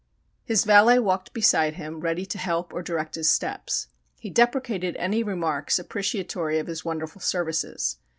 [0.43, 3.87] His valet walked beside him ready to help or direct his steps.
[4.19, 7.97] He deprecated any remarks appreciatory of his wonderful services.